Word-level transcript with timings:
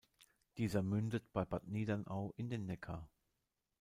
Dieser 0.57 0.81
mündet 0.81 1.31
bei 1.31 1.45
Bad 1.45 1.67
Niedernau 1.67 2.33
in 2.35 2.49
den 2.49 2.65
Neckar. 2.65 3.07